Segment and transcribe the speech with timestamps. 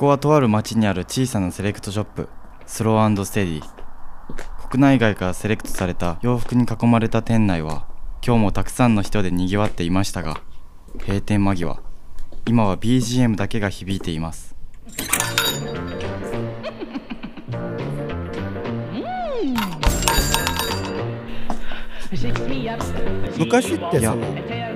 [0.00, 2.30] こはとある町にある小さなセレクトショップ
[2.64, 3.62] スローステディ。
[4.70, 7.86] 国内外からセレクトされた洋服に囲まれた店内は
[8.26, 10.40] 今日もたくさんの人でにぎわっていましたが
[11.00, 11.82] 閉店間際
[12.46, 14.56] 今は BGM だけが響いています。
[23.38, 24.16] 昔っていや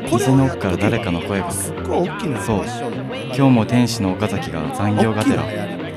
[0.09, 1.50] その店の奥から誰かの声が。
[1.50, 2.64] すっごい大きなフそう。
[3.27, 5.44] 今日も天使の岡崎が残業がてら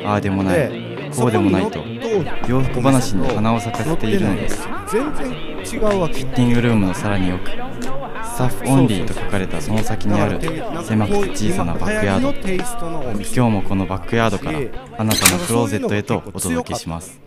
[0.05, 0.87] ああでもない。
[1.15, 1.83] こうでもないと
[2.47, 4.67] 洋服話に花を咲かせているのです。
[4.91, 5.31] 全然
[5.73, 6.15] 違うわけ。
[6.15, 7.55] フィッティングルームのさらに奥ス
[8.37, 10.39] タッフオンリーと書かれたその先にある
[10.83, 12.33] 狭くて小さなバックヤード。
[12.33, 12.37] ド
[13.13, 14.59] 今日もこのバックヤードから
[14.97, 17.19] あなたのクローゼットへとお届けします。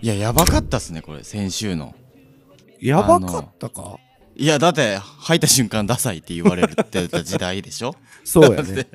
[0.00, 1.94] いややばかったっすねこれ先週の
[2.80, 3.98] やばかったか？
[4.34, 7.94] いやだって履いた瞬間ダサいって言われるってた時代でしょ？
[8.24, 8.88] そうやね。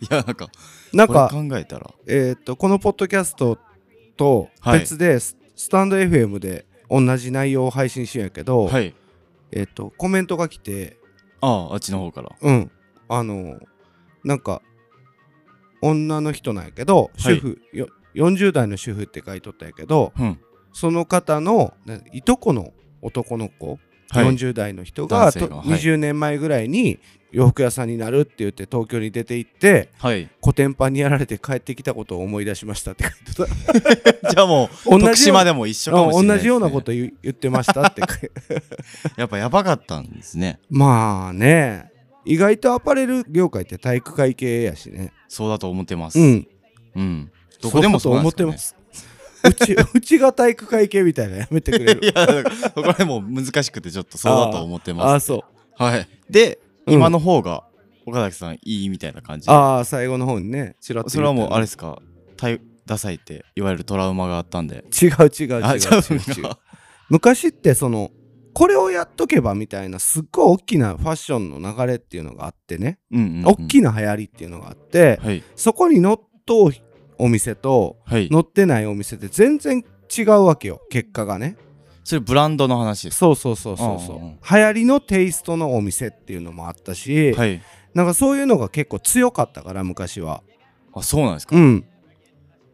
[0.00, 0.48] いやなんか
[0.92, 1.90] なんか考えたら。
[2.06, 3.58] えーっとこのポッドキャスト
[4.16, 4.80] とはい。
[4.80, 8.94] 別でススタンド FM で同じ内容を配信しようんやけどはい。
[9.52, 10.96] えーっとコメントが来て
[11.40, 12.30] あああっちの方から。
[12.40, 12.70] うん。
[13.08, 13.58] あの
[14.24, 14.62] なんか
[15.82, 17.36] 女の人なんやけどはい。
[17.36, 20.38] 主婦よ40代の主婦って書いとったんやけどうん。
[20.72, 23.78] その方のないとこの男の子、
[24.12, 24.26] はい。
[24.26, 25.32] 40代の人がはい。
[25.32, 26.98] 20年前ぐらいに
[27.30, 30.28] 洋服屋さんになるって言って東京に出て行ってはい。
[30.40, 33.12] コテンパンにやられて帰ってきたことを思い出しましたって書い
[33.46, 34.28] てた。
[34.30, 38.02] じゃあもう同じ島でも一緒かもしれないね、同じようなこと言言ってましたって
[39.16, 40.60] やっぱやばかったんですね。
[40.68, 41.90] まあね。
[42.24, 45.12] 意外とアパレル業界って体育会系やしね。
[45.28, 46.20] そうだと思ってます。
[46.20, 46.46] うん。
[46.94, 47.32] うん。
[47.62, 48.76] どこでもそうなんですか、ね、思ってます
[49.44, 55.44] うちうちが体育会系みたいなのやめてくれいるやだからこれもう難しくてちょっとそうだと思ってああますそ
[55.78, 55.82] う。
[55.82, 56.08] はい。
[56.30, 56.94] で、うん。
[56.94, 57.64] 今の方が
[58.06, 61.98] 岡崎さんいいみたいな感じああ最後の方にねチラッとそれはもうあれれですか？
[62.36, 64.84] たいダサいっていわゆるトラウマがあったんで。
[65.00, 66.38] 違う違う違うあ違う違う。
[66.38, 66.42] 違う。
[66.42, 66.58] か
[67.08, 68.10] 昔ってその
[68.54, 75.42] これをやっとけばみたいなすっごい大きなファッションの流れっていうのがあってね、うんうん、うん、大きな流行りっていうのがあって、はい。
[75.56, 76.70] そこに乗っとう
[77.22, 78.28] お店とはい。
[78.30, 79.84] 乗ってないお店って全然
[80.18, 81.56] 違うわけよ結果がね。
[82.04, 84.16] それブランドの話ですそうそうそうそうそう。
[84.16, 84.38] うんうん。
[84.50, 87.62] 流行りのテイストのお店っていうのもあったし、はい。
[87.94, 90.42] なんかそういうのが結構強かったから昔は。
[90.94, 91.84] あそうなんですか、うん。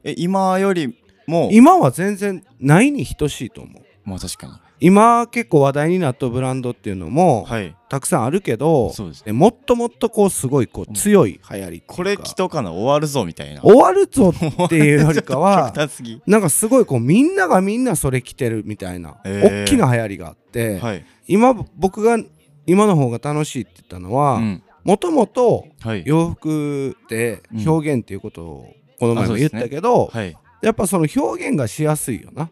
[0.03, 1.51] え今よりも？
[1.53, 3.83] 今は全然ないに等しいと思う。
[4.05, 7.75] まあ確かに今結構話題になったブランドっていうのも、はい。
[7.89, 9.25] たくさんあるけどそうです。
[9.25, 11.95] でもっともっとこうすごいこう強い流行りっていうか。
[11.95, 13.63] これ着とかな終わるぞみたいな。
[13.63, 14.33] 終わるぞ
[14.65, 15.73] っていうよりかは
[16.27, 19.65] なんかすごいこうみんながみんなそれ着てるみたいな、へー。
[19.65, 21.05] 大きな流行りがあって、はい。
[21.27, 22.19] 今僕が
[22.67, 24.63] 今の方が楽しいって言ったのはうん。
[24.85, 26.03] もともとはい。
[26.07, 28.67] 洋服で表現っていうことを
[29.01, 30.37] この前も言ったけど、はい。
[30.61, 32.51] やっぱその表現がしやすいよな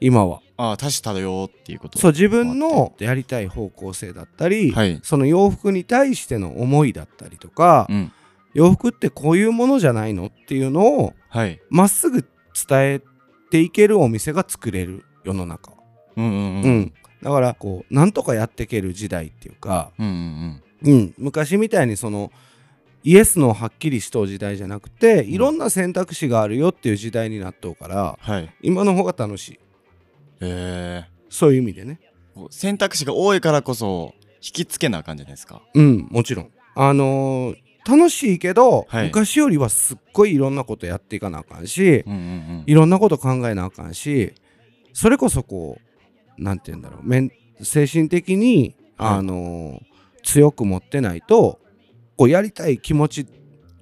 [0.00, 0.40] 今は。
[0.56, 1.98] ああ多種多様っていうこと。
[1.98, 5.00] そう自分のやりたい方向性だったり、はい。
[5.02, 8.12] その洋服に対しての思いだったりとか、うん。
[8.54, 11.60] 洋服ってこういうものじゃないのっていうのをはい。
[11.70, 12.22] まっすぐ
[12.68, 13.02] 伝え
[13.50, 15.72] ていけるお店が作れる世の中。
[16.16, 16.80] うんうんう、うん。
[16.80, 16.92] ん
[17.24, 22.30] だからこうなんとかやっていける時代っていうか、うんうんうん、昔みたいにその
[23.02, 28.54] イエスのはっきりしとう時代じゃなくていろんな選択肢があるよっていう時代になっとうからはい。
[28.62, 29.60] 今の方が楽しい
[30.40, 32.00] えそういう意味でね。
[32.36, 35.62] ー、選択肢が多いからこそ引きつけなあかんじゃないですか？
[35.74, 36.50] うんもちろん。
[36.74, 37.56] あのー
[37.86, 39.06] 楽しいけど、はい。
[39.08, 42.64] 昔よりはすっごいいろんなことやっていかなあかんし、うんうんうん。
[42.66, 44.32] いろんなこと考えなあかんし
[44.94, 45.78] それこそこ
[46.38, 47.30] うなんて言うんだろう。
[47.62, 49.18] 精神的に、はい。
[49.18, 51.60] あのー強く持ってないと
[52.16, 53.26] こうやりたい気持ち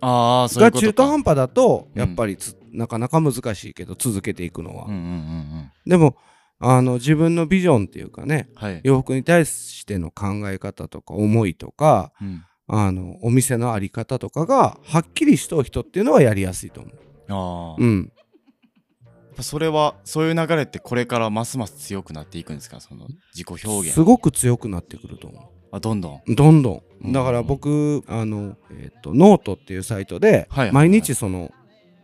[0.00, 2.00] が中途半端だとうん。
[2.00, 5.70] やっぱりつ、なかなか難しいけど続けていくのは、うんうんうんうん。
[5.86, 6.16] でも
[6.64, 16.94] あの自分のビジョンっていうかねはい、洋服に対しての考え方とか思いとかうん、あのお店の在り方とかがはっきりしとう人っていうのはやりやすいと思う。
[17.28, 18.12] ああ、やっうん、
[19.36, 22.80] ぱそれはそういう流れってこれからますます強くなっていくんですか？
[22.80, 23.92] その自己表現。
[23.94, 26.20] すごく強くなってくると思あどんどん。
[26.26, 26.34] う。
[26.34, 27.10] どんどうん。
[27.10, 27.12] ん。
[27.12, 31.50] だから僕あの、えっとノートっていうサイトで毎日その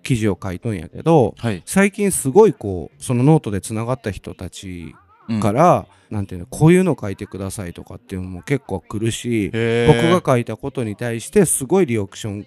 [0.09, 1.63] 記事を書いとんやけどはい。
[1.67, 4.95] 最近すごいこうそのノートでつながった人たち
[5.29, 5.41] うん。
[5.41, 12.47] から、なんていうのこういうの書いてくださいとかっていうのも結構来るし、僕が書いたことに対してすごいリアクション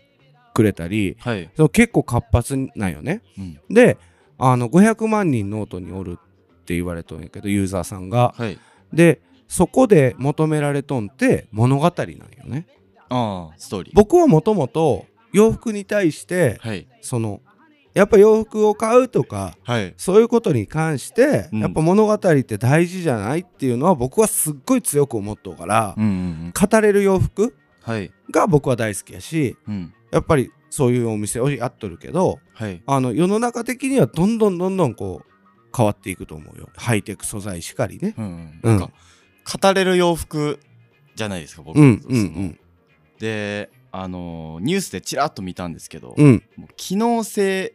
[0.55, 3.21] くれたりはい、その結構活発なんよね。
[3.37, 3.99] うん、で
[4.39, 8.33] あの500万人ノートにおるって言われとんやけどユーザーさんが。
[8.35, 8.57] はい。
[8.91, 12.65] でそこで求められとんって物語なんよね。
[13.09, 13.93] ああストーリー。
[13.95, 16.87] 僕はもともと洋服に対してはい。
[17.01, 17.41] その
[17.93, 19.93] やっぱ洋服を買うとかはい。
[19.97, 21.59] そういうことに関して、うん。
[21.59, 28.11] やっぱ物語って大事じゃないっていうのは僕はすっごい強く思っとうから、うんうん語れる洋服はい。
[28.31, 29.93] が僕は大好きやしうん。
[30.11, 32.81] やっぱりそういうお店をやっとるけどはい。
[32.85, 35.31] あの世の中的にはどんどんどんどんこう
[35.75, 36.69] 変わっていくと思うよ。
[36.75, 38.13] ハイテク素材しかりね。
[38.17, 38.59] うんうん。
[38.63, 38.79] うん。
[38.79, 38.91] なんか
[39.61, 40.59] 語れる洋服
[41.15, 41.77] じゃないですか僕。
[41.79, 42.57] うんうそのん
[43.19, 46.43] であのーニュースでちらっと見たんですけど、うんうん。
[46.55, 47.73] もう機能性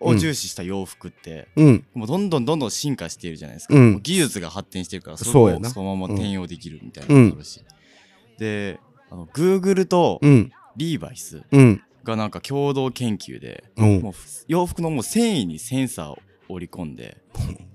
[0.00, 1.84] を重視した洋服って、うん。
[1.94, 4.00] もうどんどんどんどん進化しているじゃないですか、うん。
[4.02, 7.62] 技術が発展してるからそれをそのまま転用できるみたいなのもあるし、
[8.38, 8.80] で
[9.10, 10.52] あの Google とうん。
[10.76, 11.82] リーバイスうん。
[12.04, 13.84] がなんか共同研究で、う。
[13.84, 14.12] んもう
[14.48, 16.18] 洋服のもう繊維にセンサーを
[16.48, 17.18] 織り込んで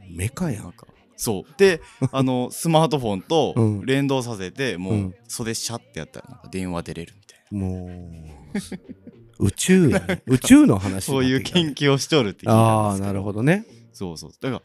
[0.10, 0.64] メカやん。
[0.64, 1.54] なんかそう。
[1.58, 1.82] で
[2.12, 3.86] あの スマートフォンとうん。
[3.86, 5.16] 連動させて、もううん。
[5.28, 7.60] 袖シャッてやったらなんか電話出れるみたいな。
[7.60, 7.86] も
[8.54, 9.92] う宇宙
[10.28, 13.66] 宇宙の話そういう研究究をしとるってああなるほどね。
[13.94, 14.32] そうそう。
[14.42, 14.62] だから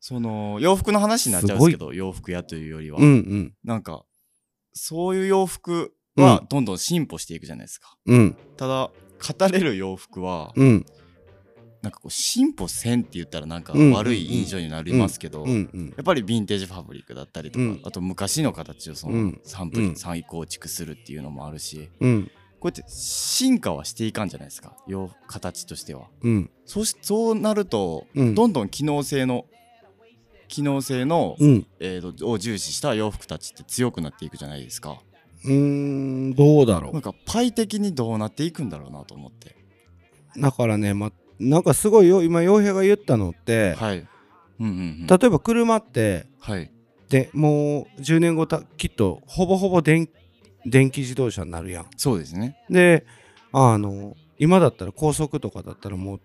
[0.00, 3.54] その洋服の話になっちゃうんですけど洋服屋というよりは、うんうん。
[3.64, 4.04] なんか
[4.72, 8.36] そういう洋服はどんどん進歩していくじゃないですか、うん。
[8.56, 8.90] ただ
[9.38, 10.86] 語れる洋服はうん。
[11.80, 17.80] なんかこう進歩せんって言ったらなんかうん悪い印象になりますけど、やっぱりヴィンテージファブリックだったりとか、うん。
[17.84, 19.40] あと昔の形をそのうん。
[19.44, 21.88] サンプル、うん再構築するっていうのもあるし。
[22.00, 22.30] うん
[22.60, 24.76] こうやって進化はしていかんじゃないですか。
[24.86, 26.06] 洋形としては。
[26.22, 26.50] うん。
[26.66, 28.34] そうしそうなると、うん。
[28.34, 29.46] どんどん機能性の
[30.48, 31.66] 機能性の、うん。
[31.78, 34.98] えーとを重視した洋服たちって強くなっていくじゃないですか。
[35.44, 39.54] うーんどうだろなんかパイ的にどうなっていくんだろうなと思って。
[40.36, 43.98] うだからねまなんかすごいよ今洋平が言ったのって、はい。
[43.98, 44.06] うん
[44.58, 44.70] うんう
[45.04, 45.06] ん。
[45.06, 46.70] 例えば車ってはい。
[47.08, 50.08] でもう10年後たきっとほぼほぼ電
[50.70, 51.86] 電気自動車になるやん。
[51.96, 52.56] そうですね。
[52.70, 53.04] で
[53.52, 56.20] あの今だったら高速とかだったらもう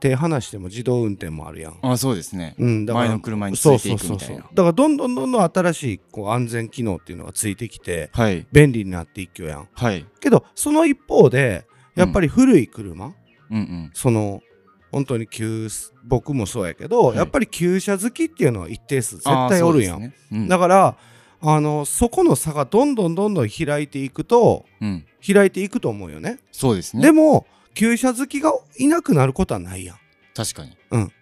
[0.00, 1.78] 手離しても自動運転もあるやん。
[1.80, 2.54] あそうですね。
[2.58, 8.46] うん、だから前の車についてそそうそういうくみたいなだからどんどんどんどん新しいこう安全機能っていうのがついてきてはい。
[8.52, 9.68] 便利になっていくやん。
[9.72, 10.04] はい。
[10.20, 11.64] けどその一方で
[11.94, 13.14] やっぱり古い車、うん。
[13.50, 14.42] うんその
[14.90, 15.68] 本当に旧
[16.04, 17.16] 僕もそうやけど、はい。
[17.16, 20.14] やっぱり旧車好きっていうのは一定数絶対おるやん、ね。
[20.30, 20.48] うん。
[20.48, 20.96] だから
[21.46, 25.06] あのそこの差がどんどんどんどん開いていくとうん。
[25.26, 26.38] 開いていくと思うよね。
[26.52, 27.02] そうですね。
[27.02, 29.96] でも旧車好きがいなくなることはないやん。
[30.34, 30.76] 確かに。
[30.90, 31.12] うん。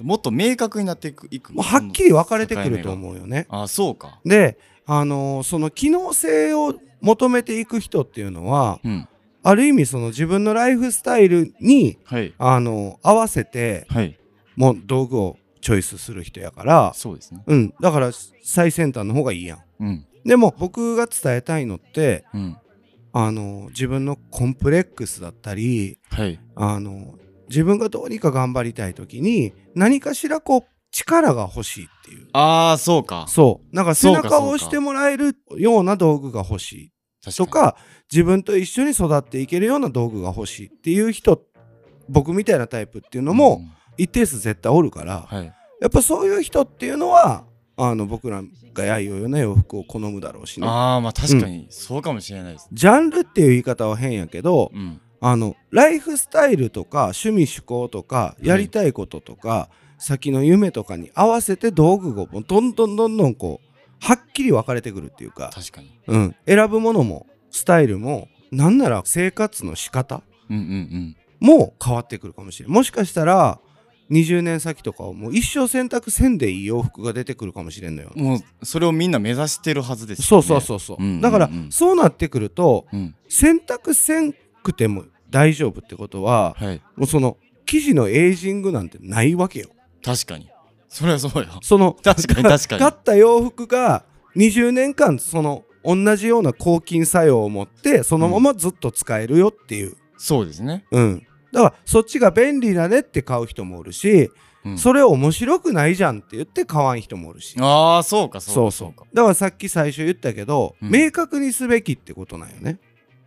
[0.00, 3.46] もっと明確になっていくいくもうはっきり分かれてくると思うよね。
[3.48, 4.20] あそうか。
[4.24, 9.08] であのその機能性を求めていく人っていうのはうん。
[9.44, 12.34] ある意味その自分のライフスタイルにはい。
[12.38, 14.18] あの合わせてはい。
[14.56, 15.36] もう道具を
[15.68, 16.92] チョイスする人やから。
[16.94, 17.42] そうですね。
[17.46, 17.74] うん。
[17.78, 18.10] だから
[18.42, 19.58] 最先端の方がいいやん。
[19.80, 20.06] うん。
[20.24, 22.56] でも僕が伝えたいのってうん。
[23.12, 26.40] あの自分のコンプレックスだったりはい。
[26.56, 27.18] あの
[27.50, 32.28] 自分がどうにか頑張りたい時に何かしらこう力が欲しいっていう。
[32.32, 33.26] ああそうか。
[33.28, 33.76] そう。
[33.76, 36.92] なんか背中を押してもらえるような道具が欲しい。
[37.22, 37.76] 確とか
[38.10, 41.42] 自分と一緒に育っていけるような道具が欲しいっていう人
[42.08, 43.60] 僕みたいなタイプっていうのにも
[43.98, 47.44] 一定数絶対おるから、はいやっぱそういう人っていうのは
[47.76, 48.42] あの僕ら
[48.74, 50.66] がやいようような洋服を好むだろうしね。
[50.66, 52.70] ああまあ確かにそうかもしれないですね。
[52.72, 55.00] ジャンルっていう言い方は変やけどうん。
[55.20, 59.68] あのライフスタイルとか趣味趣向とかやりたいこととか、
[59.98, 63.68] 先の夢とかに合わせて道具がどんどんどんどんこう
[64.00, 65.90] はっきり分かれてくるっていうか、確かに。
[66.06, 73.60] うん、選ぶものもスタイルもなんなら生活の仕方うんうんも変わってくるかもしれないもしかしたら
[74.10, 78.12] 20年先とかはもう一生選択せんでいい洋服が出てくるかもしれんのよ。
[78.16, 80.48] うんもうそれをみんな目指してるはずですそうよね。
[80.48, 81.02] そうそうそう、う。
[81.02, 81.20] んうんうん。
[81.20, 86.82] だからそうなってくるとうん選択せんくても大丈夫ってことははい。
[86.96, 87.36] もうその
[87.66, 89.68] 生地のエイジングなんてないわけよ。
[90.02, 90.48] 確かに。
[90.88, 92.80] それはそうやその確かに確かに。
[92.80, 94.04] 買った洋服が
[94.36, 100.84] 20年間その同じような抗菌作用を持ってそのままずっと使えるよっていう、そうですね。
[100.90, 104.30] うん、だからそっちが便利だねって買う人もおるし、
[104.64, 104.78] うん。
[104.78, 107.56] それ面白くないじゃんって言って買わん人もおるし。
[107.60, 109.14] ああそうかそうかそうそう。
[109.14, 110.90] だからさっき最初言ったけど、うん。
[110.90, 112.78] 明確にすべきってことなんよね。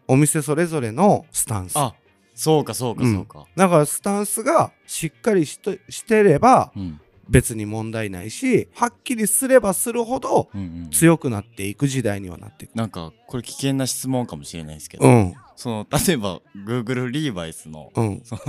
[0.08, 1.78] お店それぞれのスタンス。
[1.78, 1.96] あ
[2.34, 3.46] そうかそうかそうか。
[3.56, 7.02] だからスタンスがしっかりしとしてればうん
[7.32, 10.90] 別に問題ないしはっきりすればするほどうんうん。
[10.92, 12.76] 強くなっていく時代にはなっていく。
[12.76, 15.34] なんかこれ危険な質問かもしれないですけど、うん。
[15.56, 18.22] その例えば Google リーバイスのうん。
[18.26, 18.42] その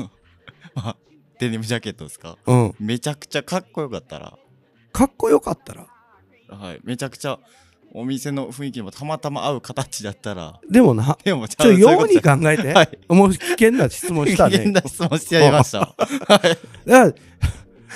[0.74, 0.96] まあ
[1.38, 2.36] デニムジャケットですか？
[2.46, 2.74] うん。
[2.80, 4.36] めちゃくちゃかっこよかったら。
[4.92, 5.86] かっこよかったら。
[6.48, 6.80] はい。
[6.84, 7.38] めちゃくちゃ
[7.94, 10.60] お店の雰囲気にもたまたま合う形だったら。
[10.68, 12.98] でもなでもちちょっとようにか考えて、はい。
[13.08, 15.80] もう危険な質問した 危険ねな質問してやりました。
[16.28, 16.88] はい。
[16.88, 17.14] だから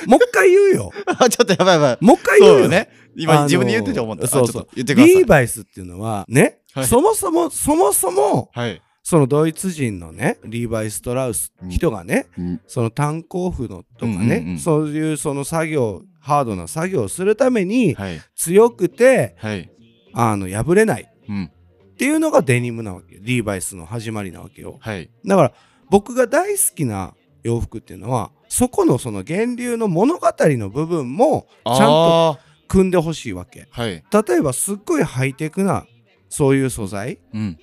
[0.06, 0.92] もう一回言うよ。
[1.06, 2.04] あちょっとやばいやばい。
[2.04, 2.68] もう一回言うよ。
[2.68, 2.88] ね。
[3.16, 4.26] 今自分で言ってて思った。
[4.26, 4.68] そうそう。
[4.74, 5.14] 言ってください。
[5.16, 6.86] リーバイスっていうのはね、はい。
[6.86, 8.82] そもそもそもそもはい。
[9.02, 12.60] そのドイツ人のねリーバイ・ストラウスうん人がね、うん。
[12.66, 14.58] その炭鉱夫のとかね、うんうんうん。
[14.58, 18.20] そういうその作業ハードな作業をするためにはい。
[18.34, 19.70] 強くてはい。
[20.12, 21.10] あの破れない。
[21.28, 21.44] うん。
[21.44, 23.20] っていうのがデニムなわけよ。
[23.22, 24.76] リーバイスの始まりなわけよ。
[24.80, 25.08] はい。
[25.24, 25.52] だから
[25.88, 27.14] 僕が大好きな
[27.46, 32.38] 洋服っていうのはそこのその源流の物語の部分もちゃんとあ
[32.68, 33.60] 組んでほしいわけ。
[33.60, 34.04] ーはい。
[34.28, 35.86] 例えばすっごいハイテクな
[36.28, 37.58] そういう素材うん。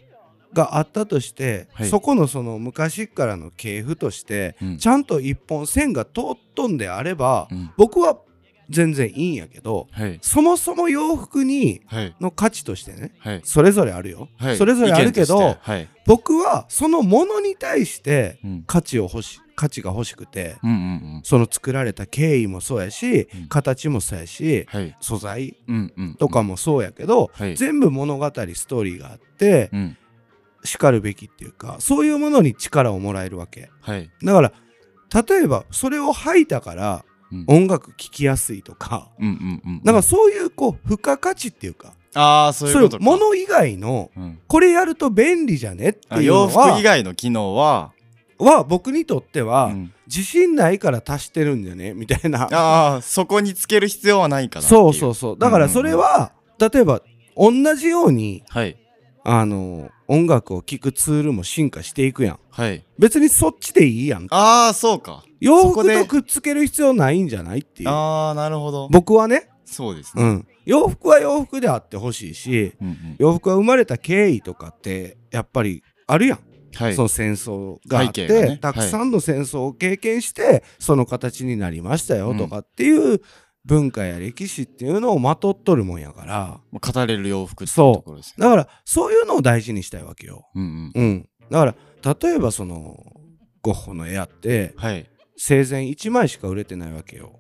[0.54, 1.90] があったとして、はい。
[1.90, 4.78] そこのその昔からの系譜として、うん。
[4.78, 7.72] ちゃんと一本線が通っとんであれば、うん。
[7.76, 8.18] 僕は
[8.70, 10.20] 全然いいんやけどはい。
[10.22, 12.16] そもそも洋服にはい。
[12.20, 13.42] の価値としてねはい。
[13.44, 14.58] それぞれあるよ、はい。
[14.58, 15.58] それぞれあるけど
[16.06, 18.64] 僕はそのものに対してうん。
[18.66, 23.48] 価値を欲し価値が欲しくてうんうんその作られた経緯もそうやし、うん。
[23.50, 24.96] 形もそうやしはい。
[25.00, 27.56] 素材うんうんとかもそうやけど、はい。
[27.56, 29.98] 全部物語ストーリーがあってうん。
[30.66, 33.70] しかるべきっていうかそういうものに力をもらえるわけ。
[33.82, 34.10] はい。
[34.24, 34.54] だから
[35.28, 37.13] 例えばそれを吐いたからうん
[37.48, 39.10] 音楽聴きやすいとか、
[39.84, 43.04] なんかそういうこう付加価値っていうかああそういうことか。
[43.04, 44.40] もの以外のうん。
[44.48, 47.92] これやると便利じゃねってあいうの洋服は以外の機能は？
[48.38, 49.94] は僕にとっては、うん。
[50.08, 52.44] 自信ないから足してるんだよねみたいな。
[52.52, 55.40] ああそこにつける必要はないかなっていそうそうそう。
[55.40, 57.02] だからそれは、例えば
[57.36, 58.78] 同じようにはい
[59.26, 62.40] あの音楽を聴くツールも進化していくやん。
[62.50, 62.86] はい。
[63.00, 65.24] 別にそっちでいいやんああそうか。
[65.40, 67.90] 洋服とくっつける必要ないんじゃないっていう。
[67.90, 68.90] ああなるほど。
[68.92, 70.24] 僕はね、そうですね。
[70.24, 73.16] うん、洋服は洋服であってほしいしうんうん。
[73.18, 76.40] 洋服が生まれた経緯とかってやっぱりあるやん、
[76.76, 76.94] はい。
[76.96, 78.58] その戦争があって、ね。
[78.58, 83.22] たくさんの戦争を経験して、その形になりましたよとかっていう
[83.66, 86.60] 文化や歴史っていうのをまとっとるもんやから。
[86.72, 88.44] まあ語れる洋服ってところですね。
[88.44, 90.48] だからそういうのを大事にしたいわけよ。
[90.56, 91.04] うんうん。
[91.04, 92.98] うん、だから例えばその
[93.62, 95.10] ゴッホの絵あってはい。
[95.36, 97.40] 生前1枚しか売れてないわけよ。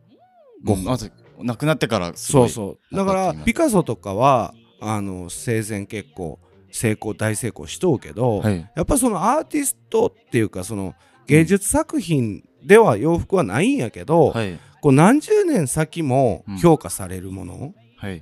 [0.63, 0.91] ゴッホ。
[0.91, 2.95] うん亡くなってからそうそう。
[2.95, 6.39] だからピカソとかはあの生前結構
[6.71, 8.69] 成功大成功しとうけど、はい。
[8.75, 10.95] やっぱそのアーティストっていうかその
[11.27, 16.57] 芸術作品では洋服はないんやけど、はいこう何十年先もうん。
[16.57, 18.21] 評価されるもの、はい。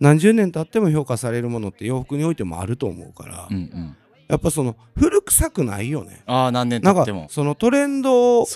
[0.00, 3.96] 何十年経っても評価されるものって洋服においてもあると思うから、うんうん。
[4.26, 6.22] やっぱその古臭くないよね。
[6.24, 7.26] ああ何年なんか経っても。
[7.28, 8.46] そのトレンドを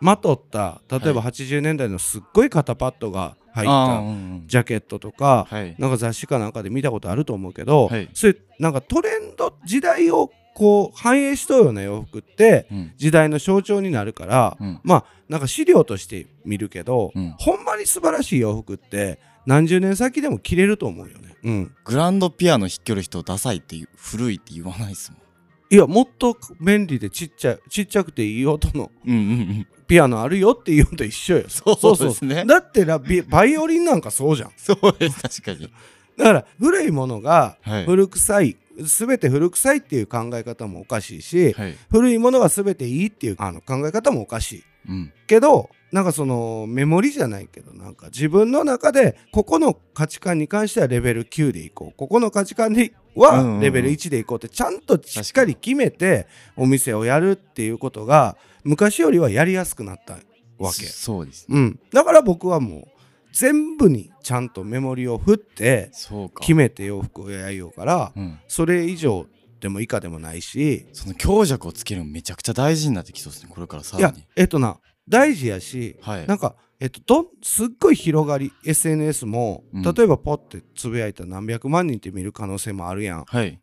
[0.00, 4.02] まとった例えばは80年代のすっごい肩パッドが入った
[4.48, 5.76] ジャケットとか、はい。
[5.78, 8.08] なんか雑誌かなんかで見たことあると思うけど、はい。
[8.12, 12.92] そういうなんかトレンド時代をこう反映しとるような洋服ってうん。
[12.96, 14.80] 時代の象徴になるから、うん。
[14.82, 17.34] まあなんか資料として見るけど、うん。
[17.38, 21.36] ほんまに素晴らしい洋服って何十年先でも着れると思うよね。
[21.44, 25.20] うん、グランドピアノ弾きよる人ダサいって古いって言わないですもん。
[25.74, 29.66] いやもっと便利でちっちゃいちっちゃくていい音のうんうんうん。
[29.86, 31.44] ピアノあるよっていうのと一緒よ。
[31.50, 32.44] そうですね。
[32.46, 34.52] だってラビバイオリンなんかそうじゃん。
[34.56, 35.70] そうです確かに。
[36.16, 37.86] だから古いものがはい。
[37.86, 41.76] 古臭い、全て古臭いっていう考え方もおかしいし、はい。
[41.90, 44.64] 古いものが全ていいっていうあの考え方もおかしい。
[44.88, 45.12] うん。
[45.26, 51.96] けどなんかそのメモリじゃないけどなんか自分の中でここの価値観に関してはレベル9でいこう。
[51.96, 53.56] ここの価値観でうんうんうん。
[53.56, 56.26] はレベル1でいこうってちゃんとしっかり決めて
[56.56, 60.14] お店をやるっていうことが昔よりはやりやすくなった
[60.58, 60.86] わけ。
[60.86, 62.88] そうですうん、だから僕はもう
[63.32, 65.90] 全部にちゃんとメモリを振って
[66.40, 68.38] 決めて洋服をやりようからうん。
[68.48, 69.26] それ以上
[69.60, 70.86] でも以下でもないし。
[70.92, 76.26] その強弱をつけるのめちゃくちゃ大事になってきそうですねこれからさいやらにえっとな大事やしはい。
[76.26, 79.82] なんかえっとどんすっごい広がり SNS もうん。
[79.82, 83.24] 例えばポッてつぶやいたら何百万人って見る可能性もあるやん。
[83.24, 83.60] はい。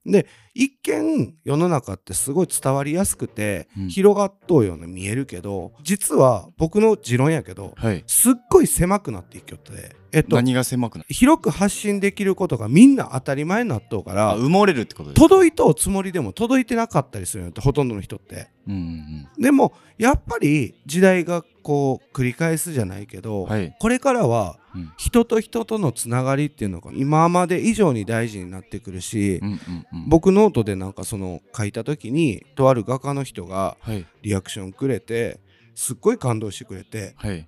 [0.54, 3.88] 一見世の中ってすごい伝わりやすくて、うん。
[3.90, 8.04] 広がっとうように見えるけど実は僕の持論やけどはい。
[8.08, 9.98] すっごい狭くなっていきよって。
[10.14, 11.14] えっと何が狭くなる？
[11.14, 18.48] 広く発信できることがみんな当たり前になっとうからあ埋もれるってこと届いとうつもりでも届いてなかったりするよってほとんどの人って。
[18.66, 19.44] うんうん。
[19.44, 23.76] でもやっぱり時代がこう繰り返すじゃないけど、はい。
[23.80, 24.92] これからはうん。
[24.98, 29.58] 人と人とのつながりっていうのが今まで以上に大事になってくるし、うんうん
[29.94, 30.10] うん。
[30.10, 34.08] 僕ノートでなんかその書いた時にとある画家の人がはい。
[34.24, 35.40] リアクションくれて
[35.76, 37.48] すっごい感動してくれてはい。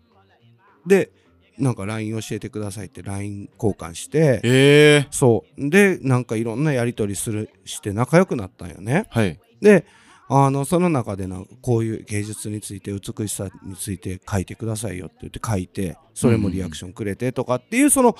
[0.85, 1.09] で
[1.57, 5.07] なんか LINE 教えてくださいって LINE 交換してええ。
[5.09, 5.69] そう。
[5.69, 9.07] でなんかいろんなやり取りするして仲良くなったんよね。
[9.09, 9.39] はい。
[9.61, 9.87] で
[10.33, 18.15] あのその中でなこういう芸術について美しさについて書いてくださいよって言って書いてそれもリアクションくれてとかっていうその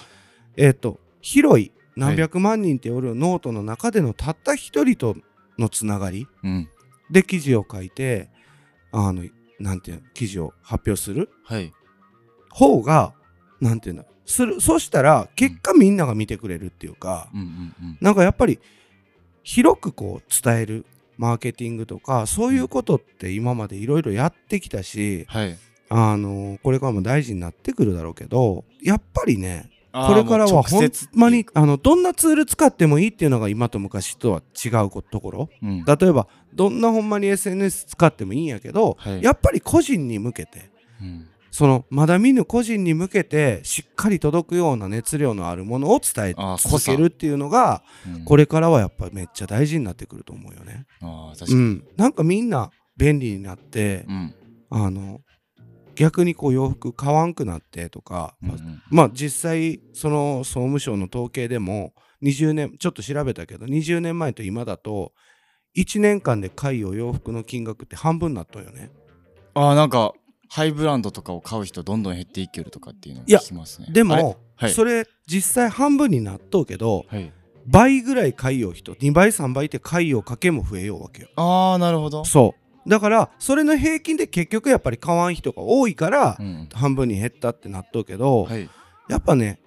[0.58, 5.16] えっ、と広い何百万人っておるノートの中でのたった一人と
[5.58, 6.70] のつながりうん。
[7.10, 8.30] で記事を書いて
[8.92, 9.24] あの
[9.60, 11.72] なんていうの記事を発表するはい。
[12.50, 13.14] 方が
[13.62, 17.30] なんていうんだするそしたら結果みんなが見てくれるっていうか、
[18.02, 18.60] なんかやっぱり
[19.44, 20.86] 広くこう伝える
[21.22, 25.58] マーケティングとかそういうことって今までいろいろやってきたしはい。
[25.94, 35.50] あのこれからも大事になってくるだろうけどやっぱりねこれからはほんまにあのどんなツール使ってもいいっていうのが今と昔とは違うこところ。
[35.62, 35.84] うん。
[35.86, 39.22] 例えばどんなほんまに SNS 使ってもいいんやけど、はい。
[39.22, 48.26] やっぱり個人に向けてうんそのまだ見ぬ個人に向けてしっかり届くような熱量のあるものを伝え続けるっていうのがうん。
[48.26, 50.86] これからはやっぱめっちゃ大事になってくると思うよね。
[51.02, 51.54] あー確かに。
[51.54, 54.34] うん、なんかみんな便利になって、うん。
[54.70, 55.20] あの
[55.96, 58.82] 逆にこう洋服買わんくなってとか、うんうん。
[58.90, 61.94] まあ実際その総務省の統計でも
[62.24, 65.12] 20年ちょっと調べたけど20年前と今だと
[65.76, 68.90] 1年間で買いを洋服の金額って半分になったよね。
[69.54, 70.14] あーなんか
[70.54, 73.88] ハイブランドとかを買う人どんどん減っていけるとかっていうのを聞きますね。
[73.90, 74.72] でも、はい。
[74.74, 77.32] それ実際半分になっとうけどはい
[77.68, 81.30] 倍ぐらい買いよう人2倍3倍って買いようかけも増えようわけよ。
[81.36, 82.26] ああなるほど。
[82.26, 82.56] そ
[82.86, 82.90] う。
[82.90, 86.70] だからそれの平均で結局やっぱり買わん人が多いからうんうん。
[86.74, 88.70] 半分に減ったってなっとうけど、はい。
[89.08, 89.62] やっぱね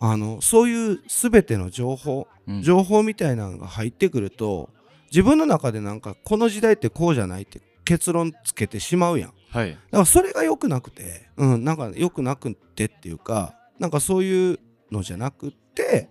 [0.00, 2.62] あのそういう全ての情報うん。
[2.62, 4.70] 情報みたいなのが入ってくると
[5.10, 9.30] 自分の中でなんかこの時代ってこうじゃないって結論つけてしまうやん。
[9.30, 9.72] だはい。
[9.74, 14.58] からそれが良くなくてうんなんか良くなくてっていうかなんかそういう
[14.90, 16.08] のじゃなくって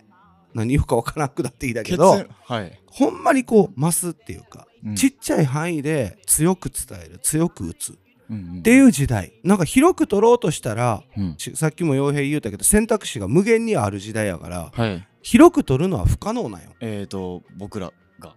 [0.54, 2.80] 何言うか分からなくなっていいだけ結どはい。
[2.88, 4.96] ほんまにこう増すっていうか、うん。
[4.96, 7.96] ちっちゃい範囲で強く伝える強く打つっ
[8.30, 8.64] うんうん。
[8.64, 9.34] ていう時代。
[9.44, 11.36] なんか広く取ろうとしたらうん。
[11.38, 15.08] しさっきも洋平言うたけど選択肢が無限にある時代やからはい。
[15.24, 16.72] 広く取るのは不可能なんよ。
[16.82, 18.36] えーと僕らが。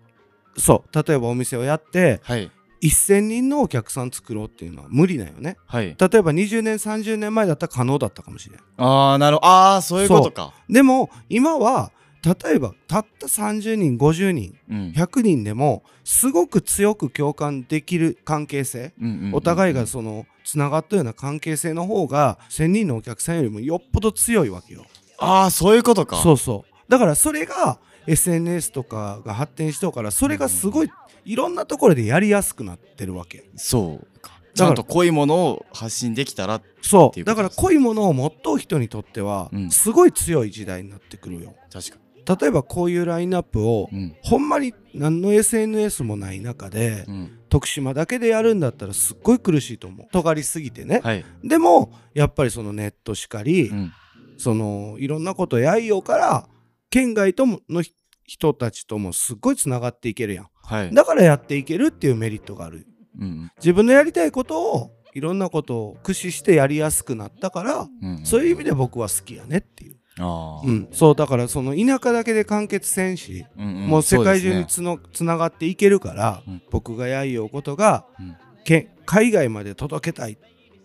[0.56, 1.02] そう。
[1.08, 2.50] 例えばお店をやってはい
[2.88, 5.56] 1000人のお客さん作ろうっていうのは無理だよね。
[5.66, 5.84] はい。
[5.86, 8.64] 例えば20年30年前だったら可能だったかもしれない。
[8.78, 9.46] ああなるほど。
[9.46, 10.52] ああそういうことか。
[10.68, 11.92] でも今は
[12.24, 14.92] 例えばたった30人50人うん。
[14.96, 18.94] 100人でもすごく強く共感できる関係性
[19.32, 24.84] お互いがそのつながったような関係性の方が1000人のお客さんよりもよっぽど強いわけよ。
[25.18, 26.16] ああそういうことか。
[26.16, 26.90] そうそう。
[26.90, 30.90] だからそれが SNS とかが発展しとうからそれがすごい
[31.24, 33.48] いろんなところでやりやすくなってるわけ。
[33.56, 34.40] そうか。
[34.54, 37.24] ちゃんと濃いものを発信できたらそう。
[37.24, 39.70] だから濃いものを持っとう人にとってはうん。
[39.70, 41.54] すごい強い時代になってくるよ。
[41.72, 41.98] 確か
[42.40, 44.16] 例えばこういうラインナップをにうん。
[44.22, 47.38] ほんまに何の SNS もない中でうん。
[47.48, 50.06] 徳島だけでやるんだったらすっごい苦しいと思う。
[50.12, 51.00] 尖りすぎてね。
[51.02, 51.24] はい。
[51.42, 53.92] でもやっぱりそのネットしかりうん。
[54.36, 56.48] そのいろんなことやいようから
[56.90, 57.92] 県外とものひ
[58.24, 60.48] 人たちともすっごいつながっていけるやん。
[60.62, 60.94] はい。
[60.94, 62.86] だからやっていけるっていうメリットがある。
[63.18, 68.26] うん自分のやりたいことをいろんなことを駆使してやりやすくなったからうんうん。
[68.26, 70.66] そういう意味で僕は好きやねっていう、ああ。
[70.66, 73.86] うん、そうだからその田舎だけで完結せんし、うんうん。
[73.88, 76.62] もう世界中につのつながっていけるから、うん。
[76.70, 78.36] 僕がやいようことが、うん。
[78.64, 80.36] け海外まで届けたいっ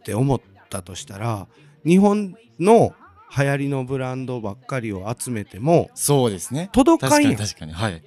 [0.04, 1.48] て思ったとしたら
[1.86, 2.94] 日本の
[3.38, 6.70] 流行りのブランドばっかりを集めてもそうですね。
[6.72, 7.36] 届かんやん。
[7.36, 7.74] 確かに確かに。
[7.74, 8.04] はい。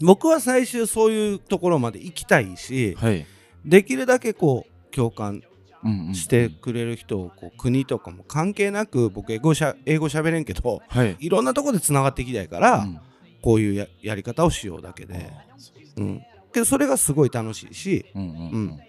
[0.00, 3.26] 僕は最終そういうところまで行きたいしはい。
[3.64, 5.42] できるだけこう共感
[6.14, 11.16] してくれる人をこう国とかも関係なく僕英語しゃ英語喋れんけどはい。
[11.20, 13.00] いろんなとこでつながっていきたいから、うん。
[13.42, 15.32] こういうややり方をしようだけで、
[15.96, 16.22] うん、
[16.52, 18.64] けどそれがすごい楽しいしうんうんううん。
[18.66, 18.80] ん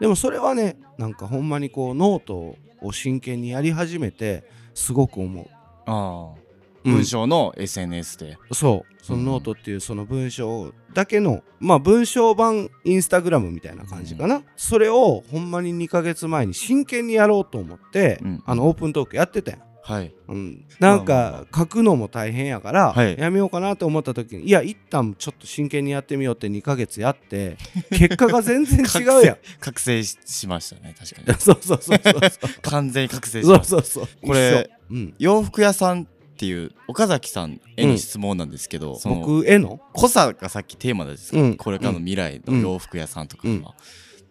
[0.00, 5.46] でもそれはねなんかほんまにこうノートを真剣にやり始めてすごく思う。
[5.86, 6.42] ああ。
[6.84, 6.94] うん。
[6.94, 8.38] 文章の SNS で。
[8.52, 9.04] そう。
[9.04, 18.42] そのノートっていうその文章だけのまあ文章版インスタグラムみたいな感じかな、それをほんまに2ヶ月前に真剣にやろうと思って、うん。
[18.46, 20.14] あのオープントークやってたやんはい。
[20.28, 23.18] うん、なんか書くのも大変やから、はい。
[23.18, 27.56] やめようかなと思った時にいや一旦ちょっと真剣にやってみようって2ヶ月やって
[27.90, 29.36] 結果が全然違うやん。
[29.60, 31.34] 覚醒ししましたね確かに。
[31.40, 32.20] そうそうそうそう
[32.62, 33.70] 完全に覚醒しそうました。
[33.70, 34.94] そうそうこれ一緒。
[34.94, 39.80] うん、洋服屋さんっていう岡崎さんへの質問なんですけど、その僕への？
[39.94, 41.56] 濃さがさっきテーマですか、うん。
[41.56, 43.48] これからの未来の洋服屋さんとか。
[43.48, 43.74] は、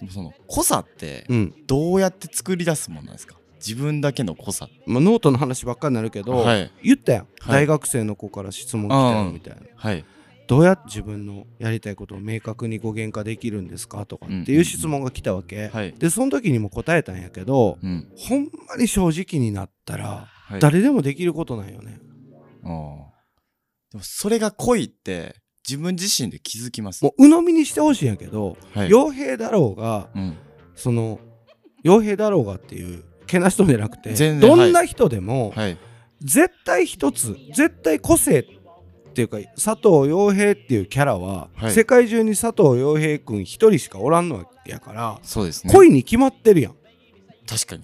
[0.02, 0.08] うん。
[0.10, 1.54] その濃さってうん。
[1.68, 3.36] どうやって作り出すもんなんですか？
[3.66, 4.68] 自分だけの濃さ。
[4.86, 6.72] まあ、ノートの話ばっかりになるけど、はい。
[6.84, 7.66] 言ったやん、はい。
[7.66, 10.04] 大学生の子から質問来たようんみたいなはい。
[10.48, 15.94] どうやって自分のやりたいことを明確に具現化できるんですかとかっていう質問が来たわけ、はい。
[15.94, 18.08] でその時にも答えたんやけどうん。
[18.18, 20.60] ほんまに正直になったらはい。
[20.60, 22.00] 誰でもできることなんよね、
[22.64, 22.70] あー。
[23.92, 27.02] でもそれが濃いって自分自身で気づきます？
[27.04, 28.90] もう鵜呑みにしてほしいんやけどはい。
[28.90, 30.38] 傭兵だろうがうん。
[30.76, 31.20] その
[31.86, 35.78] 傭兵だろうがっていうけな人じゃなくてどんな人でも、はい。
[36.22, 38.44] 絶対一つ絶対個性っ
[39.14, 41.72] ていうか佐藤洋平っていうキャラは、はい。
[41.72, 45.74] 世界中に佐藤洋平君一人しかおらんのやから、そうですね。
[45.74, 46.76] 恋に決まってるやん。
[47.48, 47.84] 確かに。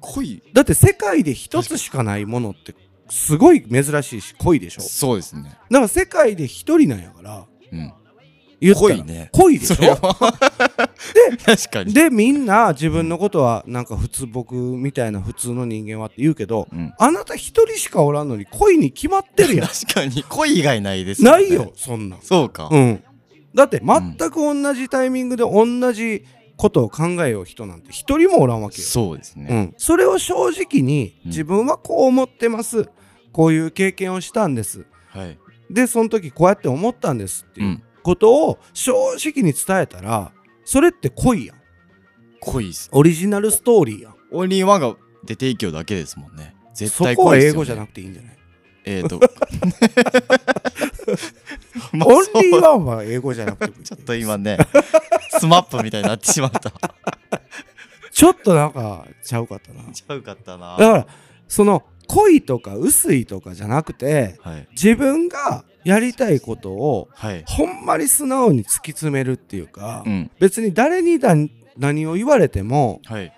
[0.00, 2.74] 濃いだって世界で一つしかないものって
[3.08, 4.82] すごい珍しいし恋でしょ？
[4.82, 5.42] そうですね。
[5.70, 7.92] だから世界で一人なんやからうん
[8.62, 8.88] 言ったら。
[8.88, 9.28] 濃いね。
[9.32, 9.74] 恋でしょ？
[9.74, 9.98] それは。
[11.44, 11.92] 確かに。
[11.92, 16.94] でみんな自分のことはなんか普通僕みたいな普通の人間はって言うけどうん。
[16.98, 19.66] あなた一人しかおらんのに恋に決まってるやん。
[19.66, 20.22] 確かに。
[20.22, 21.30] 恋以外ないですね。
[21.30, 22.20] ないよそんなん。
[22.22, 22.68] そうか。
[22.70, 23.02] うん。
[23.54, 26.24] だって全く同じタイミングで同じ
[26.56, 29.48] ことを考えよう人なんて一人もおらんわけよ、そうですね。
[29.50, 31.30] うん、それを正直にうん。
[31.30, 32.88] 自分はこう思ってます。
[33.32, 34.86] こういう経験をしたんです。
[35.08, 35.38] はい。
[35.70, 37.66] でその時こうやって思ったんですっていう。
[37.66, 40.32] うんことを正直に伝えたら
[40.64, 41.56] それって恋やん。
[42.40, 42.88] 濃いっす。
[42.92, 44.14] オリジナルストーリーやん。
[44.32, 46.54] オンリーワンが出提供だけですもんね。
[46.74, 48.36] 絶そ対こは英語濃いっすよねじゃなくていいんじゃない？
[48.84, 49.20] えっと。
[51.92, 53.84] オンリーワンは英語じゃなくてもいい。
[53.84, 54.58] ちょっと今ね
[55.38, 56.72] スマップみたいになってしまった。
[58.10, 59.82] ちょっとなんかちゃうかったな。
[59.92, 60.76] ちゃうかったな。
[60.76, 61.06] だから
[61.48, 64.68] その恋とか薄いとかじゃなくてはい。
[64.72, 67.44] 自分がやりたいことをはい。
[67.46, 70.30] ほんまに素直に突き詰めるっていうか、うん。
[70.38, 71.34] 別に誰にだ
[71.78, 73.32] 何を言われてもはい。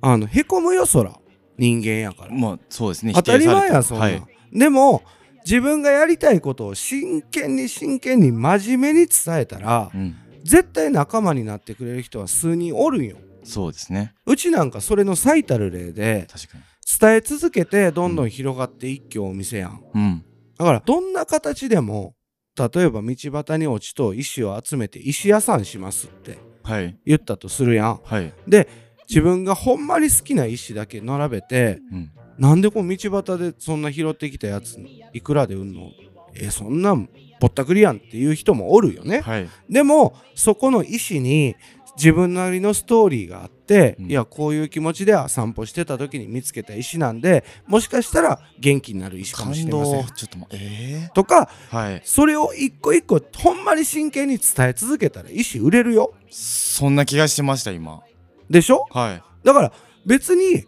[0.00, 1.18] あのへこむよそら
[1.56, 2.32] 人間やから。
[2.32, 3.12] まあそうですね。
[3.14, 4.08] 当たり前やそんな。
[4.08, 4.22] ん、はい。
[4.52, 5.02] でも
[5.44, 10.16] 自分がやりたいことを真剣に真剣に真面目に伝えたらうん。
[10.42, 13.16] 絶対仲間になってくれる人は数人おるんよ。
[13.42, 14.14] そうですね。
[14.26, 16.64] うちなんかそれの最たる例で確かに
[17.00, 19.82] 伝え続けてどんどん広がって一挙お店やん。
[19.94, 20.24] うん。
[20.56, 22.14] だからどんな形でも
[22.56, 26.96] 例えば道端に落ちと石を集めて石屋さんしますってはい。
[27.04, 28.00] 言ったとするやん。
[28.02, 28.32] はい。
[28.46, 28.68] で
[29.08, 32.10] 自分がほんまに好きな石だけ並べてうん。
[32.38, 34.78] なんでこう道端でそんな拾ってきたやつ
[35.12, 35.90] いくらで売んの？
[36.34, 37.08] えそんなん
[37.40, 39.20] ぼったくりやんっていう人もおるよね。
[39.20, 39.48] はい。
[39.70, 41.56] でもそこの石に
[41.96, 44.10] 自分なりのストーリーがあって、うん。
[44.10, 50.06] いやこういう気持ちでは散歩してた時に見つけた石なんでもしかしたら元気になる石かもし感れません。
[50.06, 50.12] 動。
[50.12, 52.02] ちょっともえとかえはい。
[52.04, 56.14] それを一個一個ほんまに真剣に伝え続けたら石売れるよ。
[56.30, 58.02] そんな気がしました今。
[58.48, 58.86] でしょ？
[58.90, 59.22] はい。
[59.42, 59.72] だから
[60.04, 60.66] 別に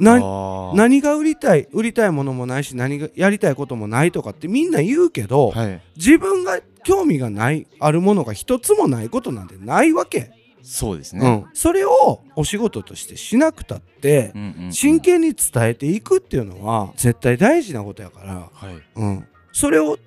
[0.00, 5.82] 何が売りたい売りたいものもないし何がやりたいこともないとかってみんな言うけど、はい。
[5.96, 10.30] 自分が興味がないあるものが一つもないことなんてないわけ、
[10.70, 11.26] そうですね。
[11.26, 14.72] うん、それをお仕事としてしなくたってうんうんうん。
[14.72, 18.82] 真剣に伝えていくっていうのは絶対大事なことやから、はい。
[18.96, 19.98] うん、それを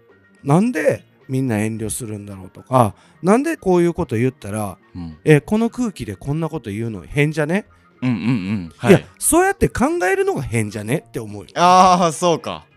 [0.43, 2.93] なんでみんな遠慮するんだろうとか
[3.24, 5.17] なんでこういうこと言ったらうん。
[5.26, 7.65] えこの空気でこんなこと言うの変じゃね、
[8.04, 8.19] うんうんう
[8.67, 8.71] ん。
[8.78, 8.91] はい。
[8.91, 11.50] い、やそうやって考えるのが変じゃねって思うよ。
[11.56, 12.67] ああそうか。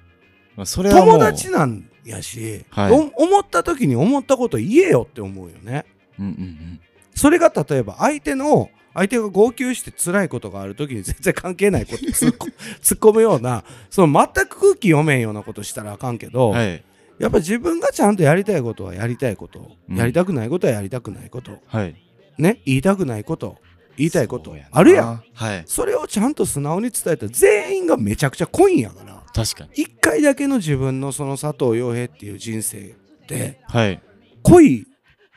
[0.57, 1.19] まあそれはもう。
[1.19, 2.93] 友達なんやし、はい。
[2.93, 5.85] お思った時に思ったこと言えよって思うよね。
[6.19, 6.81] うんうんうん
[7.15, 16.85] それが例えば相手の相手が号泣して辛いことがある時に全然関係ないこと突っ込突っ込むようなその全く空気読めんようなことしたらあかんけど、はい。
[17.19, 19.97] やっぱ自分がちゃんとやりたいことはやりたいこと、うん。
[19.97, 21.97] やりたくないことはやりたくないことはい。
[22.39, 23.59] ね言いたくないこと
[23.97, 25.23] 言いたいことあるやん。
[25.33, 25.63] はい。
[25.67, 29.71] それをちゃんと素直に伝えたら全員がめちゃくちゃ濃いんやから確かに。
[29.75, 34.01] 一回だけの自分のその佐藤洋平っていう人生ってはい。
[34.43, 34.87] 恋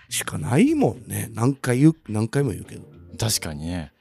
[0.10, 1.30] しかないもんね。
[1.34, 2.84] 何回言う何回も言うけど。
[3.18, 3.92] 確かにね。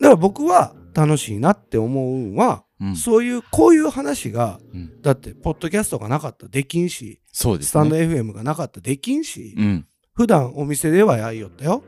[0.00, 2.96] だから僕は楽しいなって思うんは、うん。
[2.96, 5.02] そういうこういう話がうん。
[5.02, 9.86] だってポッドキャストがなかったらできんし、そうですスタンドね FM がなかったらできんし、うん。
[10.14, 11.82] 普段お店ではやいよったよ。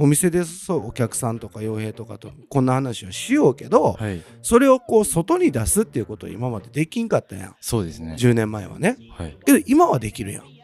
[0.00, 4.22] お店でそうお客さんとか傭兵とかとこんな話をしようけど、はい。
[4.42, 7.56] それをこう外に出すっていうことを今までできんかったやん。
[7.60, 8.16] そうですね。
[8.18, 8.96] 10年前はね。
[9.10, 9.36] はい。
[9.44, 10.57] けど今はできるやん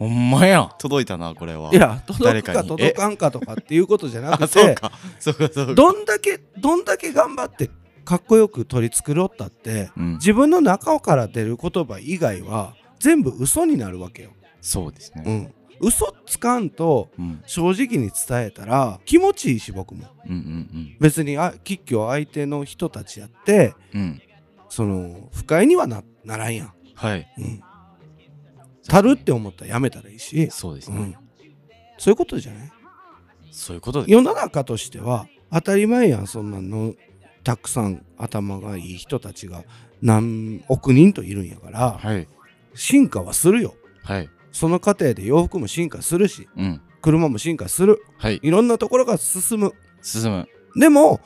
[0.00, 1.70] ほんまや届いたなこれは。
[1.74, 2.68] いや届くか誰かに。
[2.68, 4.92] 届かんかとかっていうことじゃなくてあそうか。
[5.18, 5.74] そうかそうか。
[5.74, 7.70] どんだけどんだけ頑張って
[8.06, 10.12] かっこよく取り繕ったってうん。
[10.14, 14.30] 自分の中から出る言葉以外は全部嘘になるわけよ。
[14.62, 15.22] そうですね。
[15.26, 17.42] うん、嘘つかんとうん。
[17.44, 20.06] 正直に伝えたら気持ちいいし僕も。
[20.26, 24.22] うんうん別にあ吉居相手の人たちやってうんうん。
[24.70, 27.26] その不快にはなならんやん、はい。
[27.36, 27.60] うん、
[28.90, 30.96] たるって思ったらやめたらいいし、そうですね。
[30.96, 31.16] うん、
[31.98, 32.72] そういうことじゃない？
[33.52, 34.12] そういうことで。
[34.12, 36.94] 世の中としては当たり前やんそんなの
[37.44, 39.64] たくさん頭がいい人たちが
[40.02, 42.28] 何億人といるんやからはい。
[42.74, 43.74] 進化はするよ。
[44.02, 44.28] はい。
[44.52, 46.80] その過程で洋服も進化するしうん。
[47.02, 48.02] 車も進化する。
[48.18, 48.40] はい。
[48.42, 49.74] いろんなところが進む。
[50.02, 50.48] 進む。
[50.76, 51.20] でも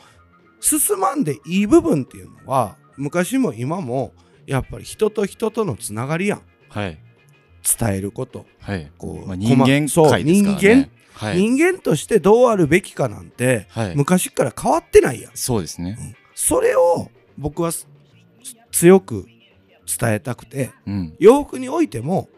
[0.61, 4.13] 進まんでいい部分っていうのは昔も今も
[4.47, 6.43] やっぱり人と人とのつながりやん。
[6.69, 6.99] はい
[7.79, 8.47] 伝えること。
[8.61, 8.91] はい。
[8.99, 10.61] こうまあ人間そう界ですからね。
[10.61, 11.37] 人間はい。
[11.39, 13.97] 人間としてどうあるべきかなんてはい。
[13.97, 15.33] 昔から変わってないやん。
[15.35, 16.17] そうですね。
[16.35, 17.89] それを僕はす
[18.73, 19.27] 強く
[20.01, 21.17] 伝えたくてうん。
[21.19, 22.29] 洋服においても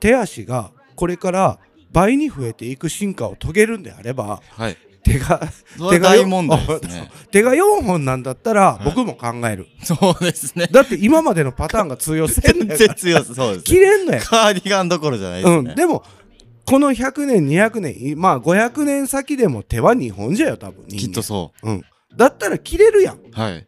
[0.00, 1.58] 手足がこれから
[1.92, 4.76] 倍に増えていく進化を遂げるんであればはい
[5.08, 5.40] 手が
[5.76, 7.10] それは大問題ですね。
[7.30, 8.84] 手が4本なんだったらはい。
[8.84, 10.68] 僕も考える、そうですね。
[10.70, 13.64] だって今までのパターンが通用せんの全然強そうそうです。
[13.64, 14.20] 切れんのや。
[14.20, 15.70] カーディガンどころじゃないですね。
[15.70, 16.04] うん、でも
[16.64, 21.70] この100年200年いまあ500年先でも手は2本じゃよ多分きっとそう。
[21.70, 21.82] ん、
[22.14, 23.16] だったら切れるやん。
[23.16, 23.66] うはい。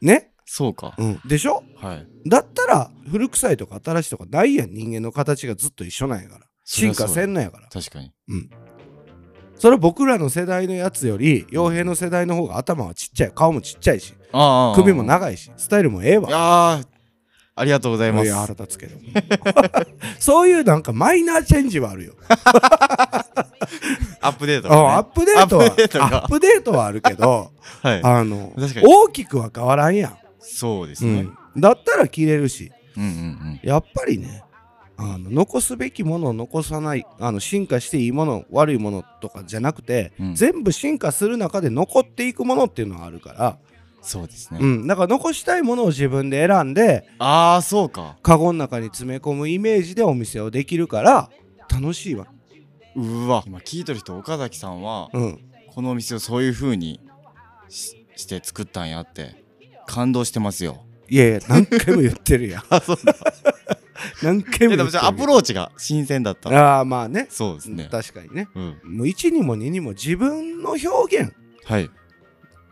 [0.00, 0.94] ね、そうか。
[0.96, 1.64] うん、でしょ？
[1.76, 2.06] はい。
[2.28, 4.70] だったら古臭いとか新しいとかないやん。
[4.70, 6.46] 人間の形がずっと一緒なんやから。
[6.64, 7.68] 進化せんのやから。
[7.68, 8.12] 確かに
[9.58, 13.32] それは僕らの世代のやつより傭兵の世代の方が頭はちっちゃい。
[13.34, 16.86] 顔もちっちゃいしああ首も長いしスタイルもええいわやー
[17.58, 18.26] ありがとうございます。
[18.26, 18.98] いや腹立つけど
[20.20, 22.12] そういうなんかマイナーチェンジはあるよ。
[24.20, 27.50] アップデートあアップデートはアップデートはあるけど
[27.82, 28.00] はい。
[28.04, 31.26] あの大きくは変わらんやん、そうですね。
[31.54, 32.70] うん、だったら切れるし。
[32.96, 33.60] うんうん。
[33.62, 34.42] やっぱりね
[34.98, 40.34] あの残すべきものを残さないあの進化していいもの悪いものとかじゃなくて、うん。
[40.34, 43.58] 全部進化する中で残っていくものっていうのがあるから、
[44.06, 44.60] そうですね。
[44.62, 48.16] うん、だから残したいものを自分で選んでああそうか。
[48.22, 51.28] カゴの中に詰め込むイメージでお店をできるから
[51.68, 52.26] 楽しいわ、
[52.94, 53.42] うわ。
[53.46, 55.40] 今聞いとる人岡崎さんはうん、
[55.74, 57.00] このお店をそういう風に
[57.68, 59.44] しして作ったんやって
[59.86, 60.84] 感動してますよ。
[61.08, 62.64] いやいや何回も言ってるやん。
[62.70, 63.14] あそうだ
[64.22, 66.50] 何回も言アプローチが新鮮だった。
[66.50, 67.26] ああまあね。
[67.30, 67.88] そうですね。
[67.90, 68.48] 確かにね。
[68.54, 68.64] うん。
[68.84, 71.32] もう1にも2にも自分の表現。
[71.64, 71.90] はい。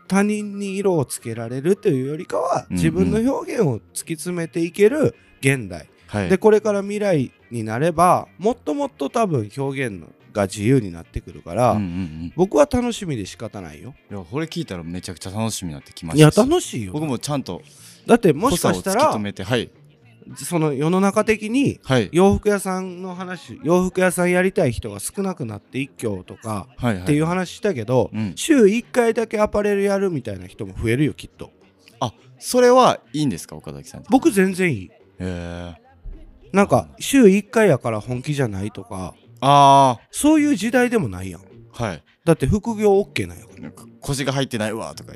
[0.07, 6.29] 他人に色をつけられるというよりかは、自分の表現を突き詰めていける現代、はい。
[6.29, 12.33] でこれから未来になればもっともっと多分表現のが自由になってくるから、うんうんうん。
[12.35, 13.95] 僕は楽しみで仕方ないよ。
[14.11, 16.93] いやこれ聞いたらめちゃくちゃ楽しみになってきまいやしたし楽しいよ。
[16.93, 17.61] 僕もちゃんと
[18.05, 19.71] だってもしかしたらめてはい
[20.37, 22.09] その世の中的にはい。
[22.11, 27.03] 洋服屋さんの話洋服屋さんやりたい人が少なくなって一挙とかはいはい。
[27.03, 28.33] っていう話したけど、うん。
[28.35, 31.51] 週1回だけアパレルやるみたいな人も増えるよきっと。
[31.99, 34.03] あそれはいいんですか岡崎さん。
[34.09, 34.85] 僕全然いい。
[34.85, 35.75] へえ。
[36.51, 41.41] なんか週1回やから本気じゃないとかあそういう時代でもないやん。
[41.41, 42.03] あはい。
[42.23, 43.71] だって副業 OK なんやから。
[44.01, 45.13] 腰が入ってないわとか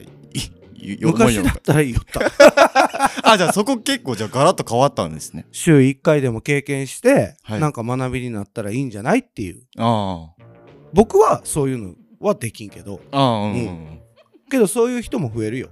[1.01, 2.21] 昔だったら言った。
[3.31, 5.45] あじゃあそこ結構じゃあガラッと変わったんですね。
[5.51, 7.59] 週1回でも経験して、はい。
[7.59, 9.63] なんか学びになったらいいんじゃないっていう。
[9.77, 10.29] あ
[10.93, 13.01] 僕はそういうのはできんけど。
[13.11, 13.99] あうんうん、
[14.49, 15.69] けどそういう人も増えるよ。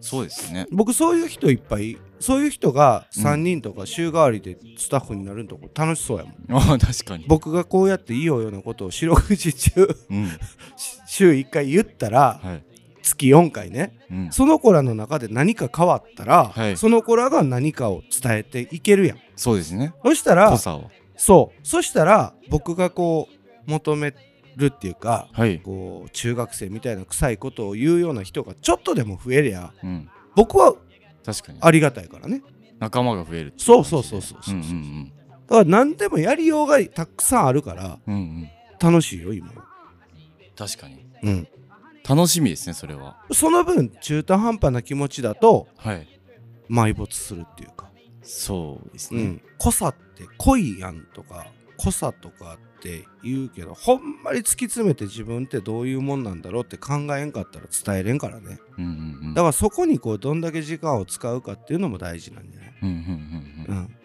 [0.00, 0.66] そうですね。
[0.70, 3.24] 僕そういう人いっぱいそういう人がうん。
[3.24, 7.24] 3人とか週替わりでスタッフになるとこ楽しそうやもん、ああ確かに。
[7.28, 10.28] 僕がこうやっていいようなことを四六時中うん。
[10.76, 12.71] し週1回言ったらはい
[13.02, 13.98] 月4回ね。
[14.10, 14.32] うん。
[14.32, 16.76] その子らの中で何か変わったら、はい。
[16.76, 19.18] その子らが何かを伝えていけるやん。
[19.36, 19.92] そうですね。
[20.04, 20.90] そしたらそ
[21.54, 21.66] う。
[21.66, 24.14] そしたら僕がこう求め
[24.56, 25.60] るっていうかはい。
[25.60, 30.08] こう中学生みたいな臭いことを言うような人がちょっとでも増えりゃうん。
[30.36, 30.74] 僕は
[31.24, 31.58] 確かに。
[31.60, 32.42] ありがたいからね。
[32.82, 35.12] 仲間が増えるそうそうそうそうそううんうん
[35.46, 38.48] だから何でもやりようがたくさんあるからうんうんうん
[38.80, 39.52] 楽しいよ今
[40.56, 41.48] 確かにうん
[42.08, 43.16] 楽しみですねそれは。
[43.32, 46.08] その分中途半端な気持ちだとはい。
[46.70, 47.90] 埋没するっていうか。
[48.22, 49.42] そうですね、うん。
[49.58, 58.58] 濃さって濃いやんとか濃さとかって言うけどほんまに突き詰めて自分ってどういうもんなんだろうって考えんかったら伝えれんからね。
[58.78, 59.34] うんうんうん。
[59.34, 63.76] だからそこにこうどんだけ時間を使うかっていうのも大事なんじゃない、うんうんうんうん。
[63.76, 63.96] うん、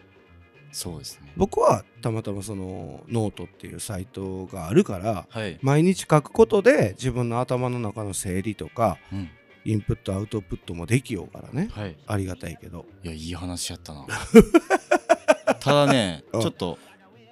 [0.78, 1.34] そうですね。
[1.36, 5.58] 僕はたまたまそのノートっていうサイトがあるからはい。
[5.64, 9.30] 毎日書くことで自分の頭の中の整理とかうん。
[9.66, 11.70] インプットアウトプットもできようからね。
[11.72, 11.98] はい。
[12.06, 12.86] ありがたいけど。
[13.04, 14.06] いやいい話やったな。
[15.60, 16.42] ただねうん。
[16.42, 16.78] ちょっと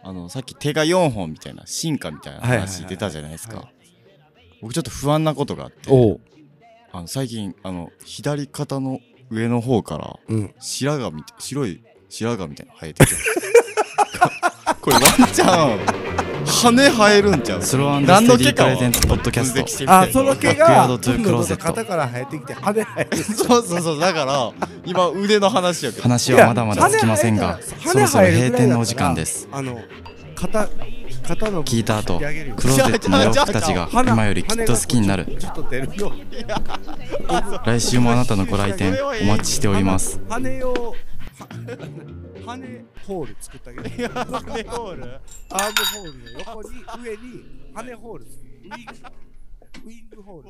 [0.01, 3.69] あのさっき手が4本みたいな進化みたいな話出たじゃないですか、は
[4.60, 6.19] 僕ちょっと不安なことがあって
[6.91, 10.55] あの最近あの左肩の上の方からうん。
[10.60, 13.15] 白髪みたい白い白髪みたいなの生えてきて
[14.82, 16.06] これワンチャン
[16.46, 17.62] 羽生えるんちゃう？
[17.62, 19.54] スロー何の毛かステディプレゼンツポッドキャス
[19.86, 19.91] ト。
[19.91, 21.63] あその毛バックヤーがドトゥークローゼット。
[21.63, 23.24] 肩から生えてきて羽生える。
[23.24, 24.00] そうそうそう。
[24.00, 24.52] だから
[24.86, 26.04] 今腕の話やけど。
[26.04, 29.48] 話はまだまだつきませんが羽そろそろ閉店のお時間です。
[29.52, 29.80] あの
[30.36, 30.70] 肩
[31.28, 35.26] 肩の聞いた後クローゼットの洋服たちが羽今よりきっと好きになる。
[35.26, 36.13] 羽がちょっと出るよ
[37.65, 40.20] 来週もあなたのご来店お待ちしております。
[40.30, 40.94] 羽用は
[42.45, 45.21] 羽ホール作ってあげる羽ホール？
[45.50, 46.69] アームホールの横に
[47.04, 48.93] 上に羽ホールウィング
[49.86, 50.50] ウィングホール